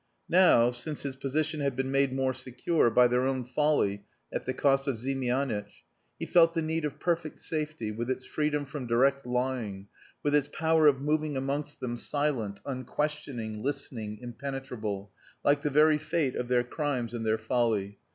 Now, 0.29 0.71
since 0.71 1.03
his 1.03 1.15
position 1.15 1.59
had 1.59 1.75
been 1.75 1.91
made 1.91 2.11
more 2.11 2.33
secure 2.33 2.89
by 2.89 3.07
their 3.07 3.21
own 3.27 3.45
folly 3.45 4.03
at 4.33 4.45
the 4.47 4.53
cost 4.55 4.87
of 4.87 4.97
Ziemianitch, 4.97 5.85
he 6.17 6.25
felt 6.25 6.55
the 6.55 6.61
need 6.63 6.85
of 6.85 6.99
perfect 6.99 7.37
safety, 7.39 7.91
with 7.91 8.09
its 8.09 8.25
freedom 8.25 8.65
from 8.65 8.87
direct 8.87 9.27
lying, 9.27 9.89
with 10.23 10.33
its 10.33 10.47
power 10.51 10.87
of 10.87 11.01
moving 11.01 11.37
amongst 11.37 11.81
them 11.81 11.97
silent, 11.99 12.59
unquestioning, 12.65 13.61
listening, 13.61 14.17
impenetrable, 14.23 15.11
like 15.45 15.61
the 15.61 15.69
very 15.69 15.99
fate 15.99 16.35
of 16.35 16.47
their 16.47 16.63
crimes 16.63 17.13
and 17.13 17.23
their 17.23 17.37
folly. 17.37 17.99